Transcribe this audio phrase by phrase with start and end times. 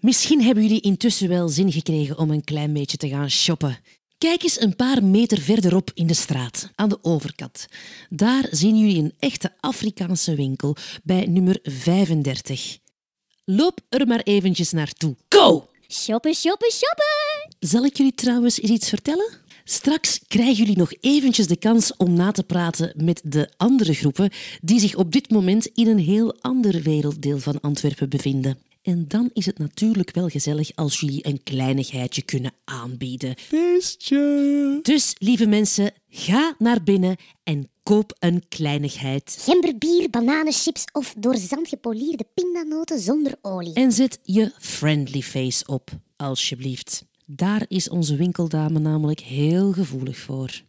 [0.00, 3.78] Misschien hebben jullie intussen wel zin gekregen om een klein beetje te gaan shoppen.
[4.18, 7.66] Kijk eens een paar meter verderop in de straat, aan de overkant.
[8.08, 12.78] Daar zien jullie een echte Afrikaanse winkel bij nummer 35.
[13.44, 15.16] Loop er maar eventjes naartoe.
[15.28, 15.68] Go!
[15.88, 17.56] Shoppen, shoppen, shoppen!
[17.58, 19.36] Zal ik jullie trouwens eens iets vertellen?
[19.64, 24.30] Straks krijgen jullie nog eventjes de kans om na te praten met de andere groepen
[24.60, 28.67] die zich op dit moment in een heel ander werelddeel van Antwerpen bevinden.
[28.88, 33.34] En dan is het natuurlijk wel gezellig als jullie een kleinigheidje kunnen aanbieden.
[33.38, 34.78] Feestje.
[34.82, 39.36] Dus, lieve mensen, ga naar binnen en koop een kleinigheid.
[39.40, 43.74] Gemberbier, bananenchips of door zand gepolierde pindanoten zonder olie.
[43.74, 47.04] En zet je friendly face op, alsjeblieft.
[47.26, 50.62] Daar is onze winkeldame namelijk heel gevoelig voor.